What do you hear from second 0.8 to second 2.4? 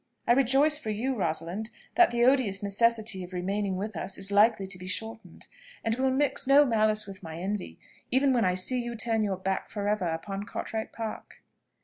you, Rosalind, that the